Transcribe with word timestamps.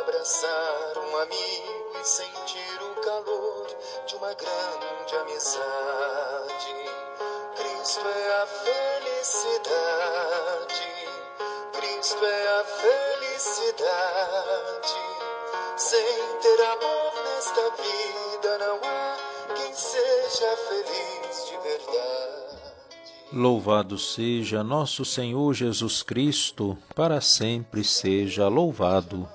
abraçar 0.00 0.98
um 0.98 1.16
amigo 1.16 1.92
e 2.00 2.04
sentir 2.04 2.82
o 2.82 2.94
calor 3.02 3.66
de 4.06 4.16
uma 4.16 4.32
grande 4.34 5.16
amizade. 5.16 6.74
Cristo 7.56 8.00
é 8.08 8.42
a 8.42 8.46
felicidade, 8.46 9.68
Cristo 11.72 12.24
é 12.24 12.60
a 12.60 12.64
felicidade. 12.64 13.90
Sem 15.76 16.38
ter 16.40 16.60
amor 16.62 17.12
nesta 17.24 17.70
vida 17.70 18.58
não 18.58 18.80
há 18.82 19.16
quem 19.54 19.74
seja 19.74 20.56
feliz 20.68 21.46
de 21.46 21.58
verdade. 21.58 22.40
Louvado 23.32 23.98
seja 23.98 24.64
nosso 24.64 25.04
Senhor 25.04 25.52
Jesus 25.54 26.02
Cristo, 26.02 26.76
para 26.94 27.20
sempre 27.20 27.84
seja 27.84 28.48
louvado. 28.48 29.28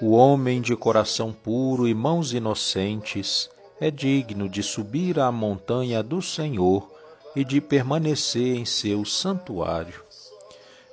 O 0.00 0.12
homem 0.12 0.60
de 0.60 0.76
coração 0.76 1.32
puro 1.32 1.88
e 1.88 1.94
mãos 1.94 2.32
inocentes 2.32 3.50
é 3.80 3.90
digno 3.90 4.48
de 4.48 4.62
subir 4.62 5.18
à 5.18 5.30
montanha 5.30 6.02
do 6.02 6.22
Senhor 6.22 6.88
e 7.34 7.44
de 7.44 7.60
permanecer 7.60 8.56
em 8.56 8.64
seu 8.64 9.04
santuário. 9.04 10.02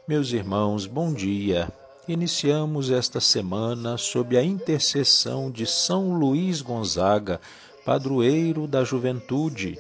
Meus 0.07 0.31
irmãos, 0.31 0.85
bom 0.85 1.13
dia. 1.13 1.71
Iniciamos 2.07 2.89
esta 2.91 3.19
semana 3.19 3.97
sob 3.97 4.37
a 4.37 4.43
intercessão 4.43 5.49
de 5.49 5.65
São 5.65 6.17
Luís 6.17 6.61
Gonzaga, 6.61 7.39
padroeiro 7.85 8.67
da 8.67 8.83
juventude 8.83 9.79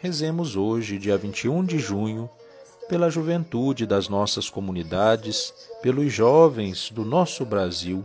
rezemos 0.00 0.54
hoje, 0.54 0.98
dia 0.98 1.16
21 1.16 1.64
de 1.64 1.78
junho, 1.78 2.30
pela 2.88 3.10
juventude 3.10 3.84
das 3.84 4.08
nossas 4.08 4.48
comunidades, 4.48 5.52
pelos 5.82 6.12
jovens 6.12 6.90
do 6.90 7.04
nosso 7.04 7.44
Brasil, 7.44 8.04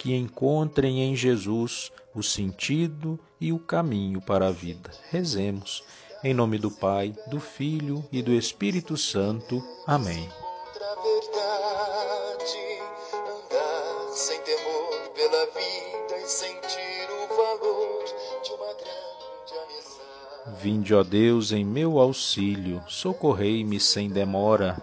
que 0.00 0.16
encontrem 0.16 1.02
em 1.02 1.14
Jesus 1.14 1.92
o 2.14 2.22
sentido 2.22 3.20
e 3.38 3.52
o 3.52 3.58
caminho 3.58 4.18
para 4.18 4.48
a 4.48 4.50
vida. 4.50 4.90
Rezemos. 5.10 5.84
Em 6.24 6.32
nome 6.32 6.56
do 6.58 6.70
Pai, 6.70 7.14
do 7.26 7.38
Filho 7.38 8.02
e 8.10 8.22
do 8.22 8.32
Espírito 8.32 8.96
Santo. 8.96 9.62
Amém. 9.86 10.26
Vinde, 20.62 20.94
ó 20.94 21.02
Deus, 21.02 21.52
em 21.52 21.62
meu 21.62 21.98
auxílio, 21.98 22.82
socorrei-me 22.88 23.78
sem 23.78 24.08
demora. 24.08 24.80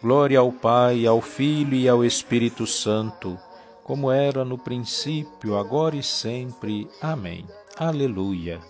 Glória 0.00 0.38
ao 0.38 0.52
Pai, 0.52 1.04
ao 1.04 1.20
Filho 1.20 1.74
e 1.74 1.88
ao 1.88 2.04
Espírito 2.04 2.64
Santo, 2.64 3.36
como 3.84 4.10
era 4.10 4.44
no 4.44 4.56
princípio, 4.58 5.58
agora 5.58 5.96
e 5.96 6.02
sempre. 6.02 6.88
Amém. 7.00 7.46
Aleluia. 7.76 8.60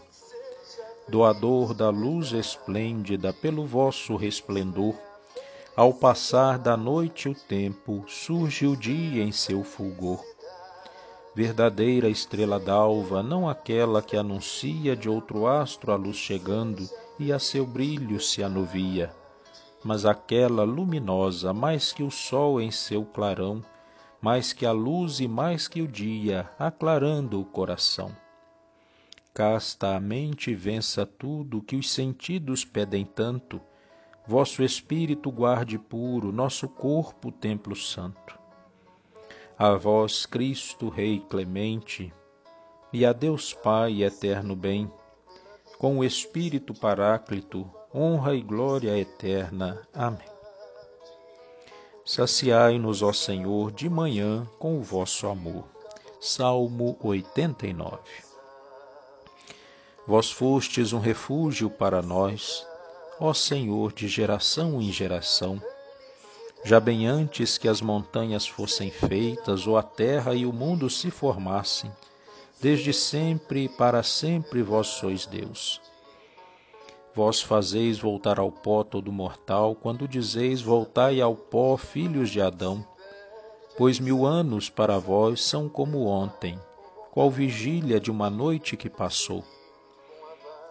Doador 1.08 1.74
da 1.74 1.90
luz 1.90 2.32
esplêndida 2.32 3.32
pelo 3.32 3.66
vosso 3.66 4.16
resplendor, 4.16 4.94
ao 5.76 5.92
passar 5.92 6.58
da 6.58 6.76
noite 6.76 7.28
o 7.28 7.34
tempo, 7.34 8.04
surge 8.06 8.66
o 8.66 8.76
dia 8.76 9.22
em 9.22 9.32
seu 9.32 9.64
fulgor 9.64 10.22
verdadeira 11.34 12.08
estrela 12.08 12.60
d'alva, 12.60 13.22
não 13.22 13.48
aquela 13.48 14.02
que 14.02 14.16
anuncia 14.16 14.94
de 14.94 15.08
outro 15.08 15.46
astro 15.46 15.92
a 15.92 15.96
luz 15.96 16.16
chegando 16.16 16.88
e 17.18 17.32
a 17.32 17.38
seu 17.38 17.66
brilho 17.66 18.20
se 18.20 18.42
anuvia, 18.42 19.14
mas 19.82 20.04
aquela 20.04 20.62
luminosa, 20.62 21.52
mais 21.52 21.92
que 21.92 22.02
o 22.02 22.10
sol 22.10 22.60
em 22.60 22.70
seu 22.70 23.04
clarão, 23.04 23.64
mais 24.22 24.54
que 24.54 24.64
a 24.64 24.72
luz 24.72 25.20
e 25.20 25.28
mais 25.28 25.68
que 25.68 25.82
o 25.82 25.86
dia, 25.88 26.48
aclarando 26.58 27.38
o 27.38 27.44
coração. 27.44 28.16
Casta 29.34 29.96
a 29.96 30.00
mente 30.00 30.54
vença 30.54 31.04
tudo 31.04 31.62
que 31.62 31.76
os 31.76 31.90
sentidos 31.90 32.64
pedem 32.64 33.04
tanto, 33.04 33.60
vosso 34.26 34.62
espírito 34.62 35.30
guarde 35.30 35.78
puro, 35.78 36.32
nosso 36.32 36.66
corpo 36.68 37.30
templo 37.30 37.76
santo 37.76 38.40
a 39.62 39.76
vós, 39.76 40.26
Cristo 40.26 40.88
Rei 40.88 41.20
clemente, 41.20 42.12
e 42.92 43.06
a 43.06 43.12
Deus 43.12 43.54
Pai 43.54 44.02
eterno 44.02 44.56
bem, 44.56 44.90
com 45.78 45.98
o 45.98 46.04
Espírito 46.04 46.74
Paráclito, 46.74 47.70
honra 47.94 48.34
e 48.34 48.40
glória 48.40 48.98
eterna. 48.98 49.80
Amém. 49.94 50.31
Saciai-nos, 52.04 53.02
ó 53.02 53.12
Senhor, 53.12 53.70
de 53.72 53.88
manhã 53.88 54.46
com 54.58 54.78
o 54.78 54.82
vosso 54.82 55.26
amor. 55.26 55.64
Salmo 56.20 56.96
89 57.02 57.98
Vós 60.06 60.30
fostes 60.30 60.92
um 60.92 60.98
refúgio 60.98 61.70
para 61.70 62.02
nós, 62.02 62.66
ó 63.20 63.32
Senhor, 63.32 63.92
de 63.92 64.08
geração 64.08 64.80
em 64.80 64.92
geração 64.92 65.60
já 66.64 66.78
bem 66.78 67.06
antes 67.06 67.58
que 67.58 67.66
as 67.66 67.80
montanhas 67.80 68.46
fossem 68.46 68.90
feitas, 68.90 69.66
ou 69.66 69.76
a 69.76 69.82
terra 69.82 70.32
e 70.34 70.46
o 70.46 70.52
mundo 70.52 70.88
se 70.88 71.10
formassem, 71.10 71.90
desde 72.60 72.92
sempre 72.92 73.64
e 73.64 73.68
para 73.68 74.02
sempre 74.02 74.62
vós 74.62 74.86
sois 74.86 75.26
Deus. 75.26 75.80
Vós 77.14 77.42
fazeis 77.42 77.98
voltar 77.98 78.38
ao 78.38 78.50
pó 78.50 78.82
todo 78.82 79.12
mortal, 79.12 79.74
quando 79.74 80.08
dizeis 80.08 80.62
voltai 80.62 81.20
ao 81.20 81.34
pó, 81.34 81.76
filhos 81.76 82.30
de 82.30 82.40
Adão, 82.40 82.84
pois 83.76 83.98
mil 83.98 84.24
anos 84.24 84.70
para 84.70 84.98
vós 84.98 85.42
são 85.42 85.68
como 85.68 86.06
ontem, 86.06 86.58
qual 87.10 87.30
vigília 87.30 88.00
de 88.00 88.10
uma 88.10 88.30
noite 88.30 88.76
que 88.76 88.88
passou. 88.88 89.44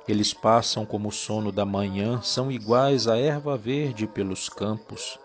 Eles 0.08 0.34
passam 0.34 0.84
como 0.84 1.10
o 1.10 1.12
sono 1.12 1.52
da 1.52 1.64
manhã, 1.64 2.22
são 2.24 2.52
iguais 2.52 3.08
à 3.08 3.18
erva 3.18 3.56
verde 3.56 4.08
pelos 4.08 4.50
campos, 4.50 5.20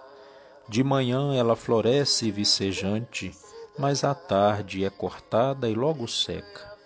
de 0.68 0.84
manhã 0.84 1.34
ela 1.34 1.56
floresce 1.56 2.30
vicejante, 2.30 3.34
mas 3.78 4.04
à 4.04 4.14
tarde 4.14 4.84
é 4.84 4.90
cortada 4.90 5.68
e 5.68 5.74
logo 5.74 6.06
seca. 6.06 6.76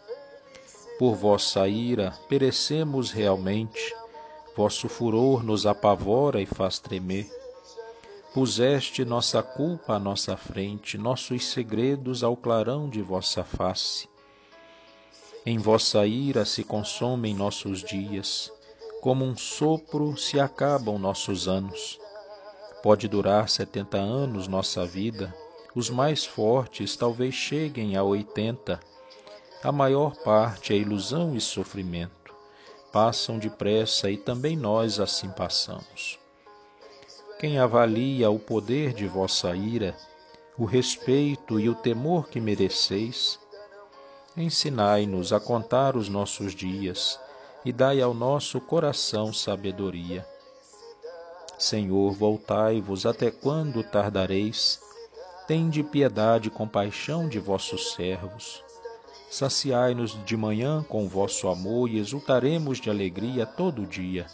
Por 0.98 1.16
vossa 1.16 1.66
ira 1.66 2.12
perecemos 2.28 3.10
realmente, 3.10 3.94
vosso 4.60 4.90
furor 4.90 5.42
nos 5.42 5.64
apavora 5.64 6.38
e 6.38 6.44
faz 6.44 6.78
tremer. 6.78 7.26
Puseste 8.34 9.06
nossa 9.06 9.42
culpa 9.42 9.94
à 9.94 9.98
nossa 9.98 10.36
frente, 10.36 10.98
nossos 10.98 11.46
segredos 11.46 12.22
ao 12.22 12.36
clarão 12.36 12.86
de 12.86 13.00
vossa 13.00 13.42
face. 13.42 14.06
Em 15.46 15.56
vossa 15.56 16.06
ira 16.06 16.44
se 16.44 16.62
consomem 16.62 17.34
nossos 17.34 17.82
dias, 17.82 18.52
como 19.00 19.24
um 19.24 19.34
sopro 19.34 20.14
se 20.18 20.38
acabam 20.38 20.98
nossos 20.98 21.48
anos. 21.48 21.98
Pode 22.82 23.08
durar 23.08 23.48
setenta 23.48 23.96
anos 23.96 24.46
nossa 24.46 24.84
vida, 24.84 25.34
os 25.74 25.88
mais 25.88 26.26
fortes 26.26 26.96
talvez 26.96 27.34
cheguem 27.34 27.96
a 27.96 28.02
oitenta. 28.02 28.78
A 29.64 29.72
maior 29.72 30.14
parte 30.16 30.74
é 30.74 30.76
ilusão 30.76 31.34
e 31.34 31.40
sofrimento. 31.40 32.19
Passam 32.92 33.38
depressa 33.38 34.10
e 34.10 34.16
também 34.16 34.56
nós 34.56 34.98
assim 34.98 35.30
passamos. 35.30 36.18
Quem 37.38 37.58
avalia 37.58 38.30
o 38.30 38.38
poder 38.38 38.92
de 38.92 39.06
vossa 39.06 39.54
ira, 39.54 39.96
o 40.58 40.64
respeito 40.64 41.58
e 41.58 41.68
o 41.68 41.74
temor 41.74 42.28
que 42.28 42.40
mereceis, 42.40 43.38
ensinai-nos 44.36 45.32
a 45.32 45.40
contar 45.40 45.96
os 45.96 46.08
nossos 46.08 46.54
dias 46.54 47.18
e 47.64 47.72
dai 47.72 48.00
ao 48.00 48.12
nosso 48.12 48.60
coração 48.60 49.32
sabedoria 49.32 50.26
Senhor, 51.60 52.12
voltai-vos, 52.12 53.04
até 53.04 53.30
quando 53.30 53.84
tardareis? 53.84 54.80
Tende 55.46 55.82
piedade 55.82 56.48
e 56.48 56.50
compaixão 56.50 57.28
de 57.28 57.38
vossos 57.38 57.92
servos. 57.92 58.64
Saciai-nos 59.30 60.18
de 60.24 60.36
manhã 60.36 60.82
com 60.82 61.06
vosso 61.06 61.46
amor 61.46 61.88
e 61.88 61.98
exultaremos 61.98 62.80
de 62.80 62.90
alegria 62.90 63.46
todo 63.46 63.86
dia. 63.86 64.26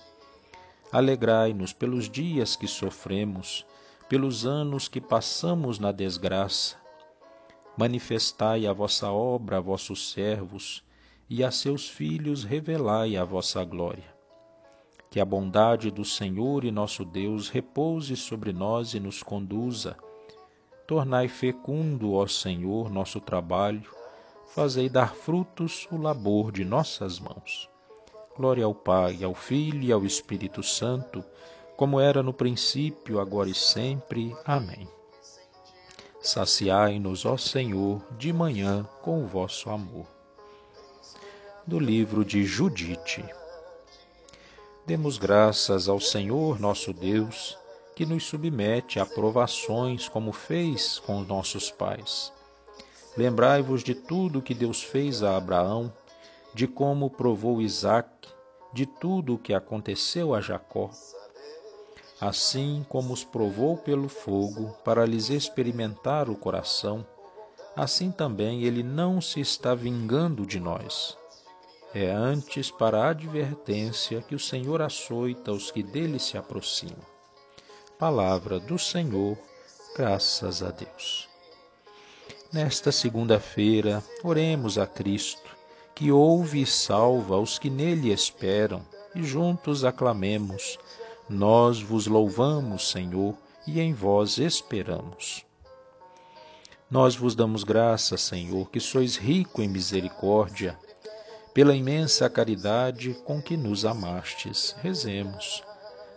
Alegrai-nos 0.91 1.71
pelos 1.75 2.09
dias 2.09 2.57
que 2.57 2.67
sofremos, 2.67 3.67
pelos 4.09 4.47
anos 4.47 4.89
que 4.89 4.99
passamos 4.99 5.79
na 5.79 5.93
desgraça. 5.93 6.77
Manifestai 7.77 8.67
a 8.67 8.73
vossa 8.73 9.13
obra 9.13 9.59
a 9.59 9.61
vossos 9.61 10.13
servos, 10.13 10.83
e 11.29 11.45
a 11.45 11.51
seus 11.51 11.87
filhos 11.87 12.43
revelai 12.43 13.19
a 13.19 13.25
vossa 13.25 13.63
glória. 13.65 14.17
Que 15.11 15.21
a 15.21 15.27
bondade 15.27 15.91
do 15.91 16.07
Senhor 16.07 16.65
e 16.65 16.71
nosso 16.71 17.05
Deus 17.05 17.51
repouse 17.51 18.17
sobre 18.17 18.51
nós 18.51 18.95
e 18.95 19.01
nos 19.01 19.23
conduza. 19.23 19.95
Tornai 20.87 21.29
fecundo, 21.29 22.15
ó 22.15 22.27
Senhor, 22.27 22.89
nosso 22.89 23.21
trabalho, 23.21 23.96
fazei 24.49 24.89
dar 24.89 25.15
frutos 25.15 25.87
o 25.91 25.97
labor 25.97 26.53
de 26.53 26.65
nossas 26.65 27.19
mãos. 27.19 27.69
Glória 28.37 28.65
ao 28.65 28.75
Pai, 28.75 29.25
ao 29.25 29.35
Filho 29.35 29.83
e 29.83 29.93
ao 29.93 30.05
Espírito 30.05 30.63
Santo, 30.63 31.25
como 31.77 32.01
era 32.01 32.23
no 32.23 32.33
princípio, 32.33 33.21
agora 33.21 33.49
e 33.49 33.55
sempre. 33.55 34.35
Amém. 34.45 34.89
Saciai-nos, 36.21 37.25
ó 37.25 37.37
Senhor, 37.37 38.03
de 38.19 38.33
manhã 38.33 38.89
com 39.03 39.23
o 39.23 39.27
vosso 39.27 39.71
amor. 39.71 40.07
Do 41.67 41.79
livro 41.79 42.25
de 42.25 42.45
Judite. 42.45 43.25
Demos 44.85 45.19
graças 45.19 45.89
ao 45.89 46.01
Senhor 46.01 46.61
nosso 46.61 46.93
Deus, 46.93 47.59
que 47.95 48.05
nos 48.05 48.25
submete 48.25 49.01
a 49.01 49.07
provações 49.07 50.09
como 50.09 50.33
fez 50.33 50.99
com 50.99 51.23
nossos 51.23 51.71
pais. 51.71 52.33
Lembrai-vos 53.17 53.83
de 53.83 53.95
tudo 53.95 54.43
que 54.43 54.55
Deus 54.55 54.83
fez 54.83 55.23
a 55.23 55.37
Abraão, 55.37 55.93
de 56.55 56.67
como 56.67 57.11
provou 57.11 57.63
Isaque, 57.63 58.29
de 58.73 58.87
tudo 58.87 59.35
o 59.35 59.39
que 59.39 59.55
aconteceu 59.55 60.35
a 60.35 60.41
Jacó 60.41 60.91
assim 62.21 62.85
como 62.89 63.13
os 63.13 63.25
provou 63.25 63.77
pelo 63.77 64.09
fogo 64.09 64.75
para 64.85 65.05
lhes 65.05 65.29
experimentar 65.29 66.31
o 66.31 66.37
coração, 66.37 67.07
assim 67.75 68.11
também 68.11 68.63
ele 68.63 68.83
não 68.83 69.21
se 69.21 69.41
está 69.41 69.75
vingando 69.75 70.47
de 70.47 70.59
nós. 70.59 71.17
É 71.95 72.11
antes 72.11 72.71
para 72.71 73.05
a 73.05 73.11
advertência 73.11 74.23
que 74.23 74.35
o 74.35 74.41
Senhor 74.41 74.83
açoita 74.83 75.53
os 75.53 75.71
que 75.71 75.83
dele 75.83 76.19
se 76.19 76.37
aproximam. 76.37 77.05
Palavra 77.99 78.59
do 78.59 78.79
Senhor, 78.79 79.39
graças 79.97 80.63
a 80.63 80.71
Deus. 80.71 81.36
Nesta 82.57 82.91
segunda-feira, 82.91 84.03
oremos 84.25 84.79
a 84.79 84.87
Cristo, 84.87 85.55
que 85.95 86.11
ouve 86.11 86.63
e 86.63 86.67
salva 86.67 87.39
os 87.39 87.59
que 87.59 87.69
nele 87.69 88.11
esperam, 88.11 88.83
e 89.15 89.23
juntos 89.23 89.85
aclamemos 89.85 90.79
nós 91.29 91.83
vos 91.83 92.07
louvamos, 92.07 92.91
Senhor, 92.91 93.37
e 93.67 93.79
em 93.79 93.93
vós 93.93 94.39
esperamos. 94.39 95.45
Nós 96.91 97.15
vos 97.15 97.35
damos 97.35 97.63
graças, 97.63 98.23
Senhor, 98.23 98.71
que 98.71 98.81
sois 98.81 99.17
rico 99.17 99.61
em 99.61 99.69
misericórdia, 99.69 100.79
pela 101.53 101.77
imensa 101.77 102.31
caridade 102.31 103.13
com 103.27 103.43
que 103.43 103.55
nos 103.55 103.85
amastes. 103.85 104.75
Rezemos. 104.81 105.63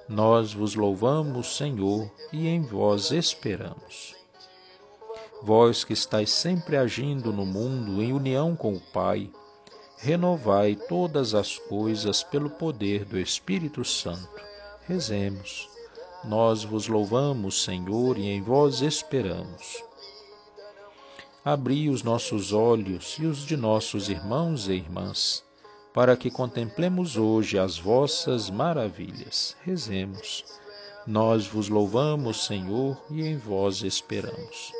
Nós 0.07 0.53
vos 0.53 0.73
louvamos, 0.73 1.57
Senhor, 1.57 2.09
e 2.31 2.47
em 2.47 2.61
vós 2.61 3.11
esperamos. 3.11 4.18
Vós 5.41 5.83
que 5.83 5.93
estáis 5.93 6.29
sempre 6.29 6.77
agindo 6.77 7.31
no 7.31 7.45
mundo 7.45 8.01
em 8.01 8.13
união 8.13 8.55
com 8.55 8.73
o 8.73 8.79
Pai, 8.79 9.29
renovai 9.97 10.75
todas 10.75 11.33
as 11.33 11.57
coisas 11.57 12.23
pelo 12.23 12.49
poder 12.49 13.05
do 13.05 13.19
Espírito 13.19 13.83
Santo 13.83 14.49
Rezemos. 14.89 15.69
Nós 16.23 16.63
vos 16.63 16.87
louvamos, 16.87 17.63
Senhor, 17.63 18.17
e 18.17 18.27
em 18.27 18.41
vós 18.41 18.81
esperamos. 18.81 19.83
Abri 21.45 21.91
os 21.91 22.01
nossos 22.01 22.51
olhos 22.51 23.15
e 23.19 23.27
os 23.27 23.45
de 23.45 23.55
nossos 23.55 24.09
irmãos 24.09 24.67
e 24.67 24.73
irmãs, 24.73 25.45
para 25.93 26.17
que 26.17 26.31
contemplemos 26.31 27.17
hoje 27.17 27.59
as 27.59 27.77
vossas 27.77 28.49
maravilhas. 28.49 29.55
Rezemos. 29.61 30.43
Nós 31.05 31.45
vos 31.45 31.69
louvamos, 31.69 32.47
Senhor, 32.47 32.99
e 33.11 33.21
em 33.21 33.37
vós 33.37 33.83
esperamos. 33.83 34.78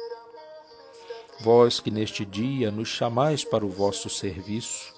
Vós 1.42 1.80
que 1.80 1.90
neste 1.90 2.26
dia 2.26 2.70
nos 2.70 2.90
chamais 2.90 3.46
para 3.46 3.66
o 3.66 3.70
vosso 3.70 4.10
serviço, 4.10 4.94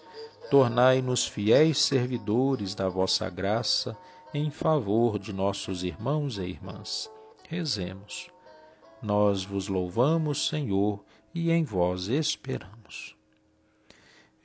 tornai-nos 0.49 1.27
fiéis 1.27 1.77
servidores 1.77 2.73
da 2.73 2.89
vossa 2.89 3.29
graça 3.29 3.95
em 4.33 4.49
favor 4.49 5.19
de 5.19 5.31
nossos 5.31 5.83
irmãos 5.83 6.39
e 6.39 6.43
irmãs. 6.43 7.11
Rezemos. 7.47 8.29
Nós 9.01 9.43
vos 9.43 9.67
louvamos, 9.67 10.47
Senhor, 10.47 11.03
e 11.33 11.51
em 11.51 11.63
vós 11.63 12.07
esperamos. 12.07 13.15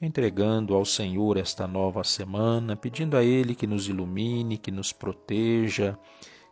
Entregando 0.00 0.75
ao 0.75 0.84
Senhor 0.84 1.38
esta 1.38 1.66
nova 1.66 2.04
semana, 2.04 2.76
pedindo 2.76 3.16
a 3.16 3.25
Ele 3.25 3.54
que 3.54 3.66
nos 3.66 3.88
ilumine, 3.88 4.58
que 4.58 4.70
nos 4.70 4.93
proteja, 4.93 5.98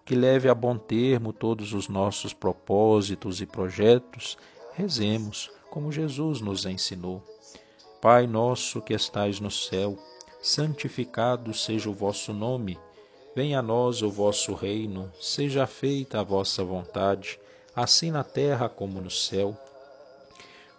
que 0.07 0.15
leve 0.15 0.49
a 0.49 0.55
bom 0.55 0.79
termo 0.79 1.33
todos 1.33 1.75
os 1.75 1.89
nossos 1.89 2.33
propósitos 2.33 3.43
e 3.43 3.47
projetos, 3.47 4.39
rezemos 4.75 5.51
como 5.71 5.91
Jesus 5.91 6.41
nos 6.41 6.67
ensinou. 6.67 7.23
Pai 8.01 8.27
nosso 8.27 8.83
que 8.83 8.93
estais 8.93 9.41
no 9.41 9.51
céu, 9.51 9.99
santificado 10.43 11.55
seja 11.55 11.89
o 11.89 11.95
vosso 11.95 12.33
nome. 12.33 12.79
Venha 13.35 13.61
a 13.61 13.63
nós 13.63 14.03
o 14.03 14.11
vosso 14.11 14.53
reino, 14.55 15.11
seja 15.21 15.67
feita 15.67 16.21
a 16.21 16.23
vossa 16.23 16.63
vontade, 16.63 17.41
assim 17.75 18.11
na 18.11 18.23
terra 18.23 18.69
como 18.69 19.01
no 19.01 19.11
céu. 19.11 19.57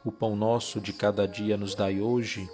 O 0.04 0.12
pão 0.12 0.36
nosso 0.36 0.80
de 0.80 0.94
cada 0.94 1.28
dia 1.28 1.58
nos 1.58 1.74
dai 1.74 2.00
hoje. 2.00 2.48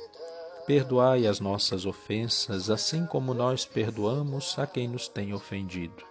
Perdoai 0.66 1.28
as 1.28 1.40
nossas 1.40 1.86
ofensas, 1.86 2.70
assim 2.70 3.06
como 3.06 3.34
nós 3.34 3.66
perdoamos 3.66 4.58
a 4.58 4.66
quem 4.66 4.88
nos 4.88 5.08
tem 5.08 5.34
ofendido. 5.34 6.11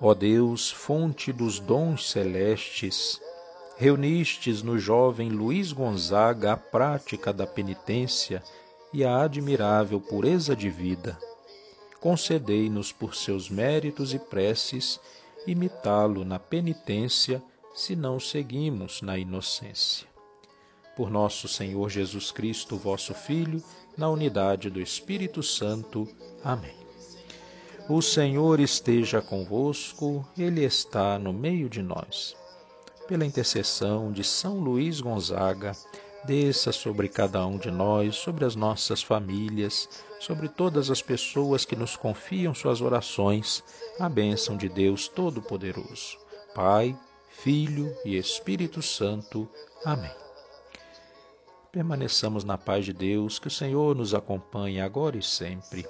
Ó 0.00 0.14
Deus, 0.14 0.70
fonte 0.70 1.32
dos 1.32 1.58
dons 1.58 2.10
celestes, 2.10 3.20
reunistes 3.76 4.62
no 4.62 4.78
jovem 4.78 5.28
Luiz 5.28 5.72
Gonzaga 5.72 6.52
a 6.52 6.56
prática 6.56 7.32
da 7.32 7.46
penitência 7.46 8.42
e 8.92 9.04
a 9.04 9.22
admirável 9.22 10.00
pureza 10.00 10.56
de 10.56 10.70
vida 10.70 11.18
concedei-nos 12.00 12.90
por 12.90 13.14
seus 13.14 13.48
méritos 13.48 14.14
e 14.14 14.18
preces 14.18 14.98
imitá-lo 15.46 16.24
na 16.24 16.38
penitência, 16.38 17.42
se 17.74 17.94
não 17.94 18.18
seguimos 18.18 19.00
na 19.00 19.18
inocência. 19.18 20.08
Por 20.96 21.10
nosso 21.10 21.46
Senhor 21.46 21.88
Jesus 21.88 22.32
Cristo, 22.32 22.76
vosso 22.76 23.14
Filho, 23.14 23.62
na 23.96 24.08
unidade 24.08 24.68
do 24.68 24.80
Espírito 24.80 25.42
Santo. 25.42 26.08
Amém. 26.42 26.79
O 27.92 28.00
Senhor 28.00 28.60
esteja 28.60 29.20
convosco, 29.20 30.24
Ele 30.38 30.64
está 30.64 31.18
no 31.18 31.32
meio 31.32 31.68
de 31.68 31.82
nós. 31.82 32.36
Pela 33.08 33.26
intercessão 33.26 34.12
de 34.12 34.22
São 34.22 34.60
Luís 34.60 35.00
Gonzaga, 35.00 35.72
desça 36.24 36.70
sobre 36.70 37.08
cada 37.08 37.44
um 37.44 37.58
de 37.58 37.68
nós, 37.68 38.14
sobre 38.14 38.44
as 38.44 38.54
nossas 38.54 39.02
famílias, 39.02 39.88
sobre 40.20 40.48
todas 40.48 40.88
as 40.88 41.02
pessoas 41.02 41.64
que 41.64 41.74
nos 41.74 41.96
confiam 41.96 42.54
suas 42.54 42.80
orações, 42.80 43.64
a 43.98 44.08
bênção 44.08 44.56
de 44.56 44.68
Deus 44.68 45.08
Todo-Poderoso, 45.08 46.16
Pai, 46.54 46.96
Filho 47.28 47.92
e 48.04 48.16
Espírito 48.16 48.80
Santo. 48.80 49.48
Amém. 49.84 50.14
Permaneçamos 51.72 52.44
na 52.44 52.56
paz 52.56 52.84
de 52.84 52.92
Deus, 52.92 53.40
que 53.40 53.48
o 53.48 53.50
Senhor 53.50 53.96
nos 53.96 54.14
acompanhe 54.14 54.80
agora 54.80 55.16
e 55.16 55.22
sempre. 55.24 55.84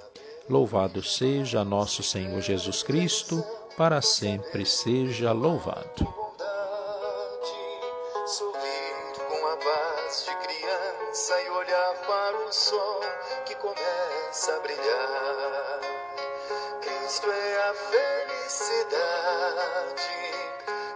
Louvado 0.51 1.01
seja 1.01 1.63
nosso 1.63 2.03
Senhor 2.03 2.41
Jesus 2.41 2.83
Cristo, 2.83 3.41
para 3.77 4.01
sempre 4.01 4.65
seja 4.65 5.31
louvado. 5.31 6.05
e 11.41 11.49
olhar 11.51 11.93
para 12.05 12.35
o 12.35 12.51
sol 12.51 12.99
que 13.45 13.55
começa 13.55 14.53
a 14.53 14.59
brilhar. 14.59 15.79
Cristo 16.81 17.31
é 17.31 17.69
a 17.69 17.73
felicidade, 17.73 18.91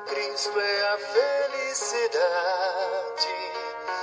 Cristo 0.07 0.59
é 0.59 0.81
a 0.81 0.97
felicidade. 0.97 2.25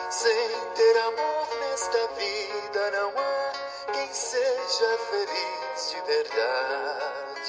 Sem 0.08 0.48
ter 0.74 0.96
amor 0.96 1.46
nesta 1.60 2.06
vida 2.14 2.90
não 2.92 3.10
há 3.18 3.41
quem 3.90 4.12
seja 4.12 4.98
feliz 5.10 5.90
de 5.90 6.00
verdade. 6.02 7.42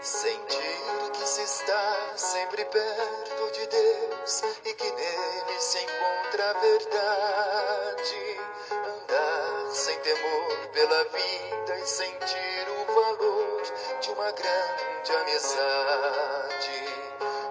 Sentir 0.00 1.10
que 1.12 1.26
se 1.26 1.42
está 1.42 2.16
sempre 2.16 2.64
perto 2.64 3.50
de 3.52 3.66
Deus 3.66 4.42
e 4.64 4.74
que 4.74 4.90
nele 4.92 5.60
se 5.60 5.78
encontra 5.78 6.50
a 6.50 6.52
verdade. 6.54 8.40
Andar 8.72 9.70
sem 9.72 9.98
temor 10.00 10.68
pela 10.72 11.04
vida 11.04 11.78
e 11.78 11.86
sentir 11.86 12.66
o 12.68 12.84
valor 12.92 13.62
de 14.00 14.10
uma 14.10 14.32
grande 14.32 15.12
amizade. 15.12 16.84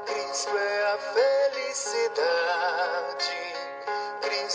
Cristo 0.06 0.58
é 0.58 0.94
a 0.94 0.98
felicidade. 0.98 2.89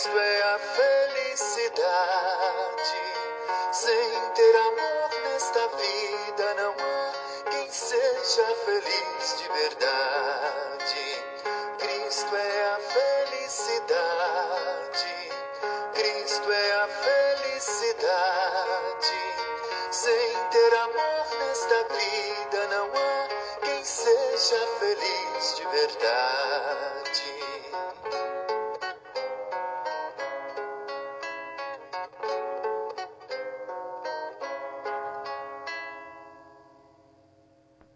Cristo 0.04 0.18
é 0.18 0.42
a 0.42 0.58
felicidade. 0.58 1.88
Sem 3.72 4.30
ter 4.34 4.54
amor 4.56 5.08
nesta 5.24 5.66
vida 5.68 6.54
não 6.58 6.72
há 6.72 7.12
quem 7.50 7.70
seja 7.70 8.54
feliz 8.66 9.36
de 9.38 9.48
verdade. 9.48 11.24
Cristo 11.78 12.36
é 12.36 12.64
a 12.66 12.78
felicidade. 13.30 14.12
Cristo 15.94 16.52
é 16.52 16.72
a 16.72 16.88
felicidade. 17.46 18.12
Sem 19.90 20.48
ter 20.50 20.74
amor 20.80 21.26
nesta 21.38 21.82
vida 21.94 22.66
não 22.66 22.90
há 22.94 23.28
quem 23.64 23.82
seja 23.82 24.66
feliz 24.80 25.56
de 25.56 25.64
verdade. 25.68 27.23